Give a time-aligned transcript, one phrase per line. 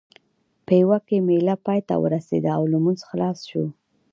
[0.67, 3.65] پېوه کې مېله پای ته ورسېده او لمونځ خلاص شو.